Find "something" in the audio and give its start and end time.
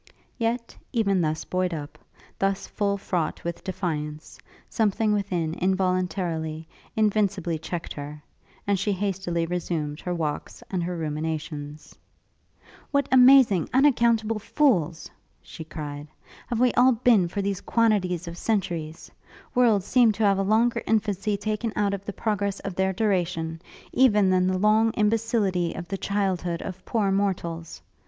4.67-5.13